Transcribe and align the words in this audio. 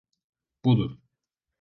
Budur. 0.65 0.97